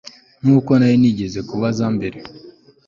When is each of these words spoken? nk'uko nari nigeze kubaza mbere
nk'uko 0.41 0.71
nari 0.79 0.95
nigeze 1.01 1.39
kubaza 1.49 1.85
mbere 1.95 2.17